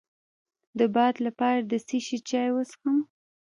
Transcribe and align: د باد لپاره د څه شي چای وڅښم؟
د 0.77 0.79
باد 0.95 1.15
لپاره 1.25 1.59
د 1.63 1.73
څه 1.87 1.97
شي 2.05 2.17
چای 2.29 2.49
وڅښم؟ 2.53 2.97